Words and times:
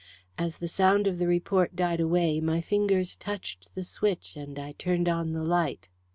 As 0.35 0.57
the 0.57 0.67
sound 0.67 1.05
of 1.05 1.19
the 1.19 1.27
report 1.27 1.75
died 1.75 1.99
away, 1.99 2.39
my 2.39 2.59
fingers 2.59 3.15
touched 3.15 3.69
the 3.75 3.83
switch 3.83 4.35
and 4.35 4.57
I 4.57 4.71
turned 4.71 5.07
on 5.07 5.33
the 5.33 5.43
light. 5.43 5.89